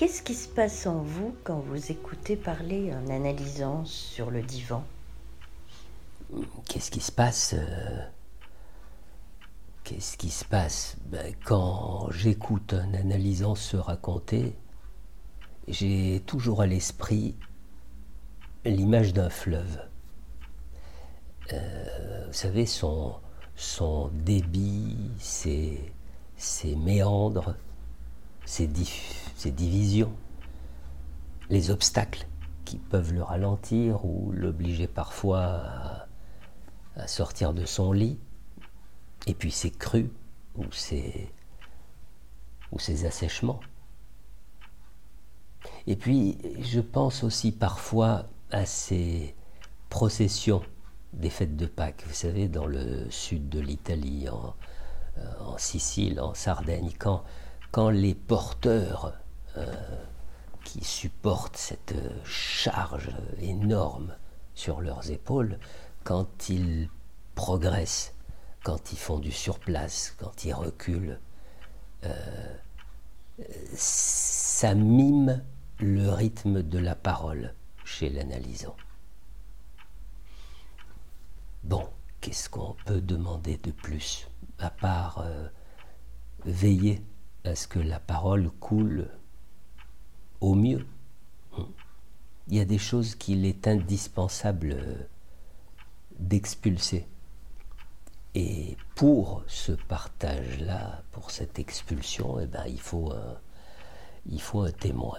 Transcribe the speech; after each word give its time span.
Qu'est-ce 0.00 0.22
qui 0.22 0.34
se 0.34 0.48
passe 0.48 0.86
en 0.86 1.02
vous 1.02 1.36
quand 1.44 1.58
vous 1.58 1.92
écoutez 1.92 2.34
parler 2.34 2.90
en 2.94 3.10
analysant 3.10 3.84
sur 3.84 4.30
le 4.30 4.40
divan? 4.40 4.82
Qu'est-ce 6.66 6.90
qui 6.90 7.00
se 7.00 7.12
passe 7.12 7.54
euh, 7.54 8.00
Qu'est-ce 9.84 10.16
qui 10.16 10.30
se 10.30 10.46
passe? 10.46 10.96
Ben, 11.04 11.34
Quand 11.44 12.10
j'écoute 12.12 12.72
un 12.72 12.94
analysant 12.94 13.54
se 13.54 13.76
raconter, 13.76 14.56
j'ai 15.68 16.22
toujours 16.24 16.62
à 16.62 16.66
l'esprit 16.66 17.36
l'image 18.64 19.12
d'un 19.12 19.28
fleuve. 19.28 19.82
Euh, 21.52 22.24
vous 22.26 22.32
savez, 22.32 22.64
son, 22.64 23.16
son 23.54 24.08
débit, 24.14 24.96
ses, 25.18 25.92
ses 26.38 26.74
méandres, 26.74 27.54
ses, 28.50 29.50
divisions, 29.50 30.12
les 31.50 31.70
obstacles 31.70 32.26
qui 32.64 32.78
peuvent 32.78 33.12
le 33.12 33.22
ralentir 33.22 34.04
ou 34.04 34.32
l'obliger 34.32 34.88
parfois 34.88 35.62
à, 36.96 37.06
sortir 37.06 37.54
de 37.54 37.64
son 37.64 37.92
lit, 37.92 38.18
et 39.26 39.34
puis 39.34 39.50
ses 39.50 39.70
crues 39.70 40.10
ou 40.56 40.64
ses 40.72 41.30
assèchements. 43.06 43.60
Et 45.86 45.96
puis, 45.96 46.38
je 46.60 46.80
pense 46.80 47.22
aussi 47.22 47.52
parfois 47.52 48.24
à 48.50 48.66
ces 48.66 49.34
processions 49.88 50.62
des 51.12 51.30
fêtes 51.30 51.56
de 51.56 51.66
Pâques, 51.66 52.04
vous 52.06 52.14
savez, 52.14 52.48
dans 52.48 52.66
le 52.66 53.10
sud 53.10 53.48
de 53.48 53.60
l'Italie, 53.60 54.28
en, 54.28 54.54
euh, 55.18 55.56
Sicile, 55.58 56.20
en 56.20 56.34
Sardaigne, 56.34 56.90
quand, 56.98 57.24
quand 57.70 57.90
les 57.90 58.14
porteurs 58.14 59.14
euh, 59.56 59.66
qui 60.64 60.84
supportent 60.84 61.56
cette 61.56 61.94
charge 62.24 63.10
énorme 63.40 64.16
sur 64.54 64.80
leurs 64.80 65.10
épaules, 65.10 65.58
quand 66.04 66.48
ils 66.48 66.88
progressent, 67.34 68.14
quand 68.62 68.92
ils 68.92 68.98
font 68.98 69.18
du 69.18 69.32
surplace, 69.32 70.14
quand 70.18 70.44
ils 70.44 70.52
reculent, 70.52 71.18
euh, 72.04 72.56
ça 73.74 74.74
mime 74.74 75.42
le 75.78 76.10
rythme 76.10 76.62
de 76.62 76.78
la 76.78 76.94
parole 76.94 77.54
chez 77.84 78.10
l'analysant. 78.10 78.76
Bon, 81.64 81.88
qu'est-ce 82.20 82.48
qu'on 82.48 82.74
peut 82.84 83.00
demander 83.00 83.56
de 83.58 83.70
plus, 83.70 84.28
à 84.58 84.70
part 84.70 85.20
euh, 85.24 85.48
veiller 86.44 87.02
à 87.44 87.54
ce 87.54 87.66
que 87.66 87.78
la 87.78 88.00
parole 88.00 88.50
coule 88.50 89.08
au 90.40 90.54
mieux 90.54 90.86
Il 92.48 92.56
y 92.56 92.60
a 92.60 92.64
des 92.64 92.78
choses 92.78 93.14
qu'il 93.14 93.44
est 93.44 93.68
indispensable 93.68 95.08
d'expulser. 96.18 97.06
Et 98.34 98.76
pour 98.94 99.42
ce 99.46 99.72
partage-là, 99.72 101.02
pour 101.10 101.30
cette 101.30 101.58
expulsion, 101.58 102.38
eh 102.40 102.46
ben, 102.46 102.64
il, 102.66 102.80
faut 102.80 103.10
un 103.12 104.72
témoin. 104.72 105.18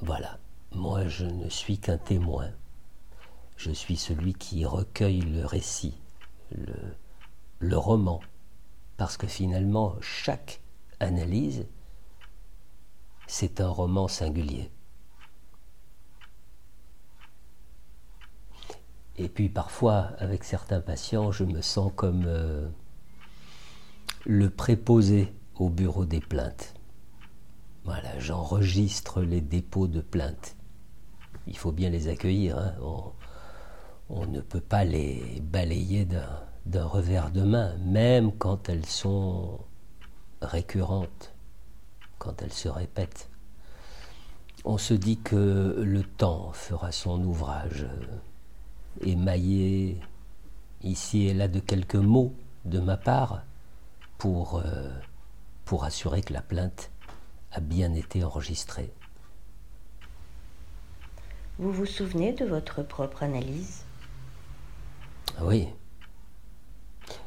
Voilà, 0.00 0.38
moi 0.72 1.06
je 1.08 1.26
ne 1.26 1.48
suis 1.48 1.78
qu'un 1.78 1.98
témoin. 1.98 2.50
Je 3.56 3.70
suis 3.70 3.96
celui 3.96 4.34
qui 4.34 4.64
recueille 4.64 5.20
le 5.20 5.44
récit, 5.44 6.00
le, 6.50 6.74
le 7.58 7.76
roman, 7.76 8.20
parce 8.96 9.16
que 9.16 9.26
finalement 9.26 9.94
chaque 10.00 10.60
analyse, 11.00 11.66
c'est 13.26 13.60
un 13.60 13.68
roman 13.68 14.08
singulier. 14.08 14.70
Et 19.18 19.28
puis 19.28 19.48
parfois, 19.48 20.10
avec 20.18 20.44
certains 20.44 20.80
patients, 20.80 21.32
je 21.32 21.44
me 21.44 21.62
sens 21.62 21.90
comme 21.96 22.24
euh, 22.26 22.68
le 24.26 24.50
préposé 24.50 25.32
au 25.54 25.70
bureau 25.70 26.04
des 26.04 26.20
plaintes. 26.20 26.74
Voilà, 27.84 28.18
j'enregistre 28.18 29.22
les 29.22 29.40
dépôts 29.40 29.86
de 29.86 30.00
plaintes. 30.00 30.56
Il 31.46 31.56
faut 31.56 31.72
bien 31.72 31.88
les 31.88 32.08
accueillir. 32.08 32.58
Hein. 32.58 32.74
On, 34.10 34.26
ne 34.26 34.40
peut 34.40 34.60
pas 34.60 34.84
les 34.84 35.40
balayer 35.40 36.06
d'un 36.66 36.84
revers 36.84 37.30
de 37.30 37.42
main, 37.42 37.76
même 37.78 38.32
quand 38.32 38.68
elles 38.68 38.86
sont 38.86 39.60
récurrentes, 40.46 41.34
quand 42.18 42.42
elles 42.42 42.52
se 42.52 42.68
répètent. 42.68 43.28
On 44.64 44.78
se 44.78 44.94
dit 44.94 45.18
que 45.18 45.74
le 45.78 46.02
temps 46.02 46.52
fera 46.52 46.92
son 46.92 47.22
ouvrage, 47.22 47.86
émaillé 49.00 50.00
ici 50.82 51.26
et 51.26 51.34
là 51.34 51.48
de 51.48 51.60
quelques 51.60 51.94
mots 51.94 52.34
de 52.64 52.80
ma 52.80 52.96
part 52.96 53.42
pour, 54.18 54.58
euh, 54.58 54.90
pour 55.64 55.84
assurer 55.84 56.22
que 56.22 56.32
la 56.32 56.42
plainte 56.42 56.90
a 57.52 57.60
bien 57.60 57.94
été 57.94 58.24
enregistré. 58.24 58.92
Vous 61.58 61.72
vous 61.72 61.86
souvenez 61.86 62.32
de 62.32 62.44
votre 62.44 62.82
propre 62.82 63.22
analyse? 63.22 63.84
Oui. 65.40 65.68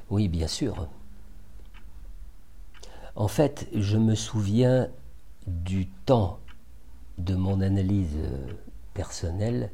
Oui, 0.10 0.28
bien 0.28 0.48
sûr. 0.48 0.88
En 3.20 3.28
fait, 3.28 3.68
je 3.74 3.98
me 3.98 4.16
souviens 4.16 4.88
du 5.46 5.88
temps 5.90 6.40
de 7.18 7.36
mon 7.36 7.60
analyse 7.60 8.18
personnelle, 8.94 9.72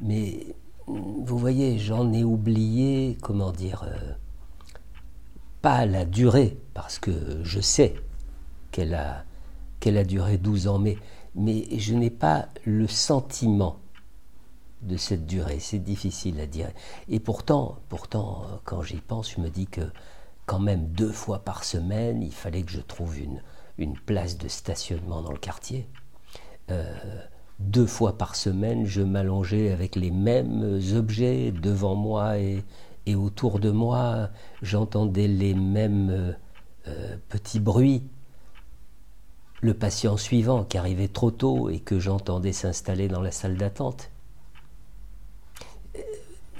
mais 0.00 0.56
vous 0.88 1.38
voyez, 1.38 1.78
j'en 1.78 2.12
ai 2.12 2.24
oublié, 2.24 3.18
comment 3.22 3.52
dire, 3.52 3.84
euh, 3.86 4.12
pas 5.62 5.86
la 5.86 6.04
durée, 6.04 6.58
parce 6.74 6.98
que 6.98 7.40
je 7.44 7.60
sais 7.60 7.94
qu'elle 8.72 8.94
a 8.94 9.24
duré 10.04 10.36
12 10.36 10.66
ans, 10.66 10.80
mais, 10.80 10.98
je 11.78 11.94
n'ai 11.94 12.10
pas 12.10 12.48
le 12.64 12.88
sentiment 12.88 13.78
de 14.82 14.96
cette 14.96 15.24
durée. 15.24 15.60
C'est 15.60 15.78
difficile 15.78 16.40
à 16.40 16.46
dire. 16.46 16.70
Et 17.08 17.20
pourtant, 17.20 17.78
pourtant, 17.88 18.42
quand 18.64 18.82
j'y 18.82 18.96
pense, 18.96 19.30
je 19.30 19.40
me 19.40 19.50
dis 19.50 19.68
que 19.68 19.82
quand 20.46 20.60
même 20.60 20.88
deux 20.88 21.12
fois 21.12 21.40
par 21.40 21.64
semaine, 21.64 22.22
il 22.22 22.32
fallait 22.32 22.62
que 22.62 22.72
je 22.72 22.80
trouve 22.80 23.18
une, 23.18 23.42
une 23.78 23.98
place 23.98 24.38
de 24.38 24.48
stationnement 24.48 25.22
dans 25.22 25.32
le 25.32 25.38
quartier. 25.38 25.88
Euh, 26.70 26.94
deux 27.58 27.86
fois 27.86 28.16
par 28.16 28.36
semaine, 28.36 28.86
je 28.86 29.02
m'allongeais 29.02 29.72
avec 29.72 29.96
les 29.96 30.10
mêmes 30.10 30.80
objets 30.94 31.52
devant 31.52 31.94
moi 31.94 32.38
et, 32.38 32.64
et 33.06 33.14
autour 33.14 33.58
de 33.58 33.70
moi. 33.70 34.30
J'entendais 34.62 35.28
les 35.28 35.54
mêmes 35.54 36.36
euh, 36.88 37.16
petits 37.28 37.60
bruits 37.60 38.04
le 39.62 39.74
patient 39.74 40.16
suivant 40.16 40.64
qui 40.64 40.78
arrivait 40.78 41.08
trop 41.08 41.30
tôt 41.30 41.70
et 41.70 41.80
que 41.80 41.98
j'entendais 41.98 42.52
s'installer 42.52 43.08
dans 43.08 43.22
la 43.22 43.32
salle 43.32 43.56
d'attente. 43.56 44.10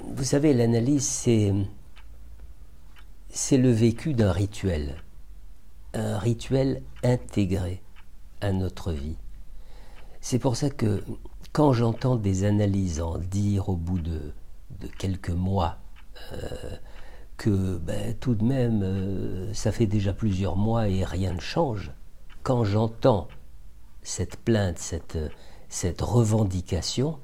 Vous 0.03 0.23
savez, 0.23 0.53
l'analyse, 0.53 1.05
c'est, 1.05 1.53
c'est 3.29 3.57
le 3.57 3.71
vécu 3.71 4.13
d'un 4.13 4.31
rituel, 4.31 5.03
un 5.93 6.17
rituel 6.17 6.81
intégré 7.03 7.81
à 8.41 8.51
notre 8.51 8.91
vie. 8.91 9.17
C'est 10.21 10.39
pour 10.39 10.55
ça 10.55 10.69
que 10.69 11.03
quand 11.51 11.73
j'entends 11.73 12.15
des 12.15 12.43
analysants 12.43 13.17
dire 13.17 13.69
au 13.69 13.75
bout 13.75 13.99
de, 13.99 14.33
de 14.79 14.87
quelques 14.87 15.29
mois 15.29 15.77
euh, 16.33 16.75
que 17.37 17.77
ben, 17.77 18.15
tout 18.15 18.35
de 18.35 18.43
même, 18.43 18.81
euh, 18.83 19.53
ça 19.53 19.71
fait 19.71 19.85
déjà 19.85 20.13
plusieurs 20.13 20.55
mois 20.55 20.89
et 20.89 21.03
rien 21.03 21.33
ne 21.33 21.39
change, 21.39 21.91
quand 22.43 22.63
j'entends 22.63 23.27
cette 24.01 24.37
plainte, 24.37 24.79
cette, 24.79 25.17
cette 25.69 26.01
revendication, 26.01 27.19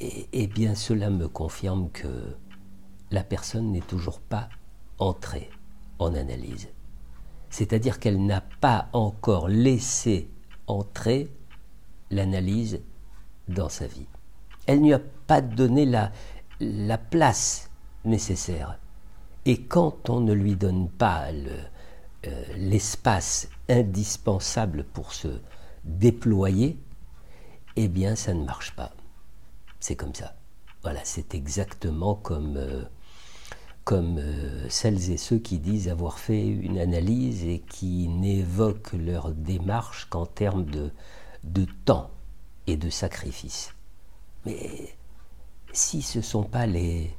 eh, 0.00 0.28
eh, 0.32 0.46
bien 0.46 0.74
cela 0.74 1.10
me 1.10 1.26
confirme 1.26 1.90
que 1.90 2.36
la 3.10 3.24
personne 3.24 3.72
n'est 3.72 3.80
toujours 3.80 4.20
pas 4.20 4.48
entrée 4.98 5.50
en 5.98 6.14
analyse. 6.14 6.68
C'est-à-dire 7.50 7.98
qu'elle 7.98 8.24
n'a 8.24 8.42
pas 8.60 8.88
encore 8.92 9.48
laissé 9.48 10.30
entrer 10.66 11.32
l'analyse 12.10 12.80
dans 13.48 13.68
sa 13.68 13.86
vie. 13.86 14.06
Elle 14.66 14.82
n'y 14.82 14.92
a 14.92 15.00
pas 15.26 15.40
donné 15.40 15.86
la, 15.86 16.12
la 16.60 16.98
place 16.98 17.70
nécessaire. 18.04 18.78
Et 19.44 19.62
quand 19.62 20.10
on 20.10 20.20
ne 20.20 20.32
lui 20.32 20.56
donne 20.56 20.90
pas 20.90 21.28
euh, 21.30 22.44
l'espace 22.56 23.48
indispensable 23.68 24.84
pour 24.84 25.14
se 25.14 25.40
déployer, 25.84 26.78
eh 27.76 27.88
bien 27.88 28.14
ça 28.14 28.34
ne 28.34 28.44
marche 28.44 28.74
pas. 28.74 28.92
C'est 29.80 29.96
comme 29.96 30.14
ça. 30.14 30.34
Voilà, 30.82 31.00
c'est 31.04 31.34
exactement 31.34 32.14
comme, 32.14 32.56
euh, 32.56 32.82
comme 33.88 34.18
euh, 34.18 34.68
celles 34.68 35.10
et 35.10 35.16
ceux 35.16 35.38
qui 35.38 35.58
disent 35.58 35.88
avoir 35.88 36.18
fait 36.18 36.46
une 36.46 36.78
analyse 36.78 37.46
et 37.46 37.60
qui 37.60 38.06
n'évoquent 38.06 38.92
leur 38.92 39.32
démarche 39.32 40.04
qu'en 40.10 40.26
termes 40.26 40.66
de, 40.66 40.92
temps 41.86 42.10
et 42.66 42.76
de 42.76 42.90
sacrifice. 42.90 43.72
Mais 44.44 44.94
si 45.72 46.02
ce 46.02 46.18
ne 46.18 46.22
sont 46.22 46.42
pas 46.42 46.66
les, 46.66 47.16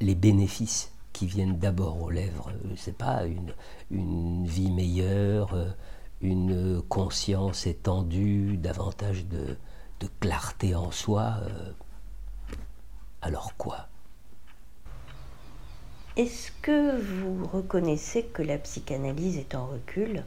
bénéfices 0.00 0.90
qui 1.12 1.26
viennent 1.26 1.58
d'abord 1.58 2.02
aux 2.02 2.10
lèvres, 2.10 2.50
euh, 2.64 2.72
c'est 2.74 2.96
pas 2.96 3.26
une, 3.26 4.46
vie 4.46 4.70
meilleure, 4.70 5.52
euh, 5.52 5.68
une 6.22 6.80
conscience 6.80 7.66
étendue, 7.66 8.56
davantage 8.56 9.26
de, 9.26 9.58
clarté 10.18 10.74
en 10.74 10.90
soi, 10.92 11.34
alors 13.20 13.54
quoi? 13.58 13.90
Est-ce 16.18 16.50
que 16.62 17.00
vous 17.00 17.46
reconnaissez 17.46 18.24
que 18.24 18.42
la 18.42 18.58
psychanalyse 18.58 19.38
est 19.38 19.54
en 19.54 19.66
recul 19.66 20.24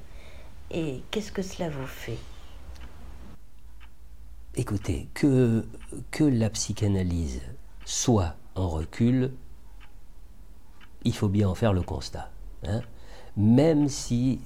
et 0.71 1.01
qu'est-ce 1.11 1.33
que 1.33 1.41
cela 1.41 1.69
vous 1.69 1.85
fait? 1.85 2.17
Écoutez, 4.55 5.09
que, 5.13 5.65
la 6.21 6.49
psychanalyse 6.49 7.41
soit 7.83 8.35
en 8.55 8.69
recul, 8.69 9.33
il 11.03 11.13
faut 11.13 11.27
bien 11.27 11.49
en 11.49 11.55
faire 11.55 11.73
le 11.73 11.81
constat. 11.81 12.31
Hein. 12.63 12.79
Même 13.35 13.89
si 13.89 14.39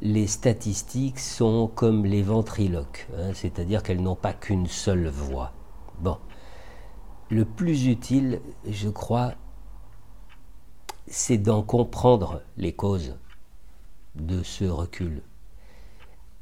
les 0.00 0.26
statistiques 0.26 1.18
sont 1.18 1.66
comme 1.66 2.06
les 2.06 2.22
ventriloques, 2.22 3.06
hein, 3.14 3.32
c'est-à-dire 3.34 3.82
qu'elles 3.82 4.02
n'ont 4.02 4.16
pas 4.16 4.32
qu'une 4.32 4.68
seule 4.68 5.08
voix. 5.08 5.52
Bon, 5.98 6.16
le 7.28 7.44
plus 7.44 7.88
utile, 7.88 8.40
je 8.66 8.88
crois, 8.88 9.34
c'est 11.10 11.38
d'en 11.38 11.62
comprendre 11.62 12.40
les 12.56 12.72
causes 12.72 13.16
de 14.14 14.44
ce 14.44 14.64
recul. 14.64 15.22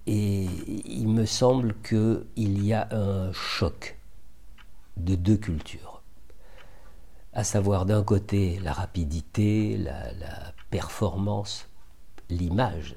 Et 0.06 0.44
il 0.84 1.08
me 1.08 1.24
semble 1.24 1.74
qu'il 1.80 2.64
y 2.64 2.74
a 2.74 2.86
un 2.92 3.32
choc 3.32 3.98
de 4.98 5.14
deux 5.14 5.38
cultures. 5.38 6.02
À 7.32 7.44
savoir 7.44 7.86
d'un 7.86 8.02
côté 8.02 8.58
la 8.60 8.72
rapidité, 8.74 9.78
la, 9.78 10.12
la 10.12 10.52
performance, 10.70 11.66
l'image, 12.28 12.96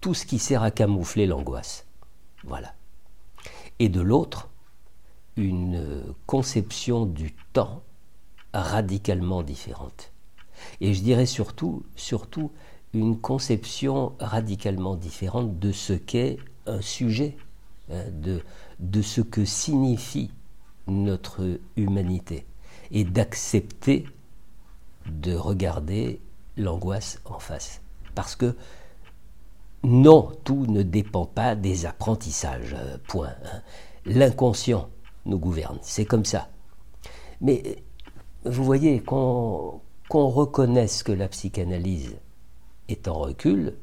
tout 0.00 0.14
ce 0.14 0.24
qui 0.24 0.38
sert 0.38 0.62
à 0.62 0.70
camoufler 0.70 1.26
l'angoisse. 1.26 1.86
Voilà. 2.44 2.74
Et 3.78 3.90
de 3.90 4.00
l'autre, 4.00 4.48
une 5.36 6.14
conception 6.26 7.04
du 7.04 7.34
temps 7.52 7.82
radicalement 8.54 9.42
différente. 9.42 10.12
Et 10.80 10.94
je 10.94 11.02
dirais 11.02 11.26
surtout, 11.26 11.84
surtout 11.96 12.50
une 12.94 13.18
conception 13.18 14.14
radicalement 14.18 14.96
différente 14.96 15.58
de 15.58 15.72
ce 15.72 15.92
qu'est 15.92 16.38
un 16.66 16.80
sujet, 16.80 17.36
hein, 17.90 18.04
de, 18.12 18.40
de 18.80 19.02
ce 19.02 19.20
que 19.20 19.44
signifie 19.44 20.30
notre 20.86 21.60
humanité, 21.76 22.46
et 22.90 23.04
d'accepter 23.04 24.06
de 25.06 25.34
regarder 25.34 26.20
l'angoisse 26.56 27.20
en 27.24 27.38
face. 27.38 27.80
Parce 28.14 28.36
que 28.36 28.56
non, 29.84 30.32
tout 30.44 30.66
ne 30.66 30.82
dépend 30.82 31.26
pas 31.26 31.54
des 31.54 31.86
apprentissages, 31.86 32.74
euh, 32.76 32.98
point. 33.06 33.34
Hein. 33.44 33.62
L'inconscient 34.06 34.88
nous 35.24 35.38
gouverne, 35.38 35.78
c'est 35.82 36.04
comme 36.04 36.24
ça. 36.24 36.48
Mais 37.40 37.84
vous 38.44 38.64
voyez, 38.64 39.02
qu'on 40.08 40.28
reconnaisse 40.28 41.02
que 41.02 41.12
la 41.12 41.28
psychanalyse 41.28 42.16
est 42.88 43.08
en 43.08 43.18
recul, 43.18 43.74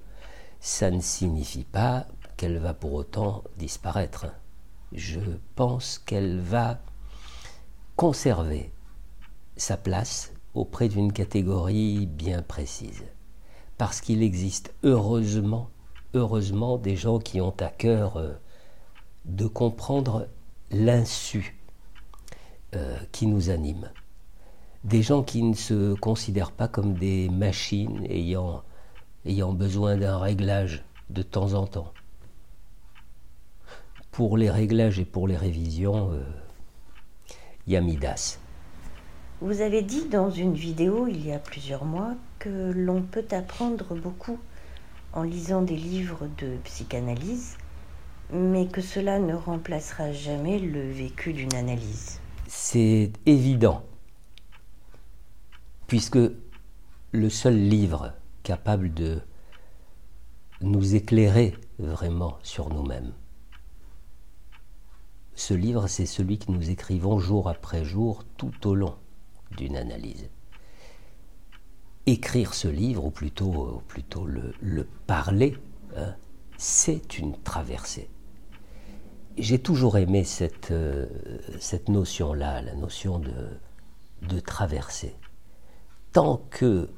ça 0.59 0.89
ne 0.89 0.99
signifie 1.01 1.63
pas 1.63 2.07
qu'elle 2.37 2.57
va 2.57 2.73
pour 2.73 2.93
autant 2.93 3.43
disparaître. 3.57 4.25
Je 4.91 5.19
pense 5.55 5.99
qu'elle 5.99 6.39
va 6.39 6.79
conserver 7.95 8.71
sa 9.55 9.77
place 9.77 10.33
auprès 10.53 10.89
d'une 10.89 11.13
catégorie 11.13 12.07
bien 12.07 12.41
précise. 12.41 13.03
Parce 13.77 14.01
qu'il 14.01 14.23
existe 14.23 14.73
heureusement, 14.83 15.69
heureusement 16.13 16.77
des 16.77 16.95
gens 16.95 17.19
qui 17.19 17.41
ont 17.41 17.55
à 17.59 17.67
cœur 17.67 18.17
euh, 18.17 18.33
de 19.25 19.47
comprendre 19.47 20.27
l'insu 20.71 21.57
euh, 22.73 22.97
qui 23.11 23.27
nous 23.27 23.49
anime. 23.49 23.89
Des 24.85 25.01
gens 25.01 25.23
qui 25.23 25.41
ne 25.41 25.55
se 25.55 25.95
considèrent 25.95 26.51
pas 26.51 26.67
comme 26.67 26.93
des 26.93 27.27
machines 27.29 28.05
ayant 28.07 28.61
ayant 29.25 29.51
besoin 29.51 29.97
d'un 29.97 30.19
réglage 30.19 30.83
de 31.09 31.23
temps 31.23 31.53
en 31.53 31.65
temps. 31.65 31.91
Pour 34.11 34.37
les 34.37 34.51
réglages 34.51 34.99
et 34.99 35.05
pour 35.05 35.27
les 35.27 35.35
révisions, 35.35 36.11
euh, 36.11 36.23
Yamidas. 37.65 38.37
Vous 39.41 39.61
avez 39.61 39.81
dit 39.81 40.05
dans 40.05 40.29
une 40.29 40.53
vidéo 40.53 41.07
il 41.07 41.25
y 41.25 41.31
a 41.31 41.39
plusieurs 41.39 41.83
mois 41.83 42.13
que 42.37 42.71
l'on 42.71 43.01
peut 43.01 43.25
apprendre 43.31 43.95
beaucoup 43.95 44.37
en 45.13 45.23
lisant 45.23 45.63
des 45.63 45.75
livres 45.75 46.27
de 46.37 46.57
psychanalyse, 46.63 47.57
mais 48.31 48.67
que 48.67 48.81
cela 48.81 49.17
ne 49.17 49.33
remplacera 49.33 50.11
jamais 50.11 50.59
le 50.59 50.91
vécu 50.91 51.33
d'une 51.33 51.55
analyse. 51.55 52.19
C'est 52.47 53.11
évident, 53.25 53.83
puisque 55.87 56.19
le 57.11 57.29
seul 57.29 57.55
livre 57.55 58.13
capable 58.43 58.93
de 58.93 59.21
nous 60.61 60.95
éclairer 60.95 61.55
vraiment 61.79 62.37
sur 62.43 62.69
nous-mêmes. 62.69 63.13
Ce 65.35 65.53
livre, 65.53 65.87
c'est 65.87 66.05
celui 66.05 66.39
que 66.39 66.51
nous 66.51 66.69
écrivons 66.69 67.19
jour 67.19 67.49
après 67.49 67.83
jour 67.83 68.23
tout 68.37 68.67
au 68.67 68.75
long 68.75 68.95
d'une 69.57 69.75
analyse. 69.75 70.29
Écrire 72.05 72.53
ce 72.53 72.67
livre, 72.67 73.05
ou 73.05 73.11
plutôt, 73.11 73.81
plutôt 73.87 74.25
le, 74.25 74.87
parler, 75.07 75.57
hein, 75.97 76.15
c'est 76.57 77.17
une 77.17 77.37
traversée. 77.41 78.09
J'ai 79.37 79.59
toujours 79.59 79.97
aimé 79.97 80.23
cette, 80.23 80.71
euh, 80.71 81.07
notion-là, 81.89 82.61
la 82.61 82.75
notion 82.75 83.19
de, 83.19 83.49
de 84.21 84.39
traversée. 84.39 85.15
Tant 86.15 86.37
que 86.49 86.89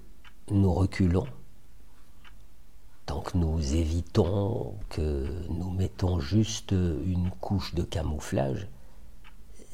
nous 0.51 0.71
reculons, 0.71 1.25
tant 3.07 3.21
que 3.21 3.35
nous 3.35 3.73
évitons, 3.73 4.75
que 4.89 5.25
nous 5.49 5.71
mettons 5.71 6.19
juste 6.19 6.69
une 6.71 7.31
couche 7.41 7.73
de 7.73 7.81
camouflage, 7.81 8.67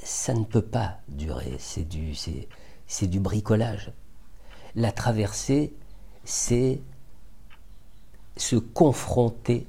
ça 0.01 0.33
ne 0.33 0.45
peut 0.45 0.62
pas 0.62 1.00
durer, 1.09 1.57
c'est 1.59 1.83
du, 1.83 3.19
bricolage. 3.19 3.91
La 4.75 4.93
traversée, 4.93 5.73
c'est 6.23 6.79
se 8.38 8.55
confronter 8.55 9.67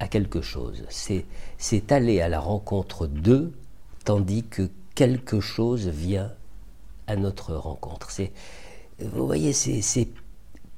à 0.00 0.08
quelque 0.08 0.42
chose, 0.42 0.84
c'est, 0.90 1.24
aller 1.92 2.20
à 2.20 2.28
la 2.28 2.40
rencontre 2.40 3.06
d'eux, 3.06 3.54
tandis 4.04 4.44
que 4.44 4.68
quelque 4.94 5.40
chose 5.40 5.88
vient 5.88 6.30
à 7.06 7.16
notre 7.16 7.54
rencontre. 7.54 8.10
Vous 9.00 9.26
voyez, 9.26 9.52
c'est, 9.52 10.08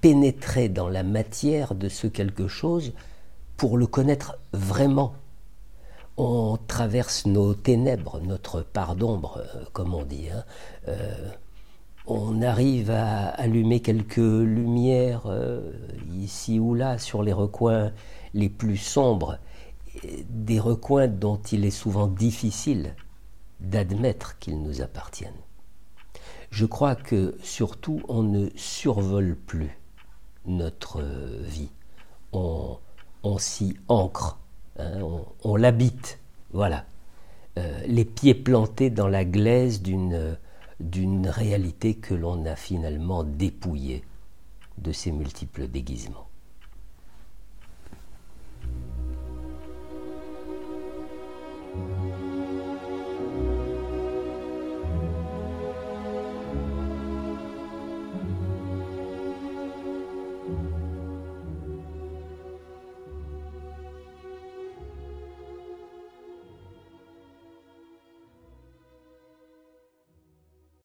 pénétrer 0.00 0.70
dans 0.70 0.88
la 0.88 1.02
matière 1.02 1.74
de 1.74 1.90
ce 1.90 2.06
quelque 2.06 2.48
chose 2.48 2.94
pour 3.58 3.76
le 3.76 3.86
connaître 3.86 4.38
vraiment. 4.52 5.14
On 6.16 6.58
traverse 6.66 7.26
nos 7.26 7.52
ténèbres, 7.54 8.20
notre 8.20 8.62
part 8.62 8.96
d'ombre, 8.96 9.42
euh, 9.54 9.64
comme 9.72 9.94
on 9.94 10.04
dit. 10.04 10.28
Hein. 10.30 10.44
Euh, 10.88 11.30
on 12.06 12.40
arrive 12.40 12.90
à 12.90 13.28
allumer 13.28 13.80
quelques 13.80 14.16
lumières 14.16 15.26
euh, 15.26 15.72
ici 16.14 16.58
ou 16.58 16.74
là 16.74 16.98
sur 16.98 17.22
les 17.22 17.32
recoins 17.32 17.92
les 18.32 18.48
plus 18.48 18.78
sombres, 18.78 19.38
des 20.30 20.60
recoins 20.60 21.08
dont 21.08 21.40
il 21.52 21.64
est 21.64 21.70
souvent 21.70 22.06
difficile 22.06 22.94
d'admettre 23.60 24.38
qu'ils 24.38 24.62
nous 24.62 24.80
appartiennent. 24.80 25.32
Je 26.50 26.66
crois 26.66 26.96
que 26.96 27.36
surtout 27.42 28.02
on 28.08 28.22
ne 28.22 28.48
survole 28.56 29.36
plus 29.36 29.78
notre 30.46 31.02
vie. 31.42 31.70
On, 32.32 32.78
s'y 33.38 33.76
ancre, 33.88 34.38
hein, 34.78 35.00
on, 35.42 35.56
l'habite, 35.56 36.18
voilà. 36.52 36.84
Euh, 37.58 37.82
les 37.86 38.04
pieds 38.04 38.34
plantés 38.34 38.90
dans 38.90 39.08
la 39.08 39.24
glaise 39.24 39.82
d'une, 39.82 40.36
d'une 40.78 41.28
réalité 41.28 41.94
que 41.94 42.14
l'on 42.14 42.44
a 42.46 42.56
finalement 42.56 43.24
dépouillée 43.24 44.04
de 44.78 44.92
ses 44.92 45.12
multiples 45.12 45.68
déguisements. 45.68 46.29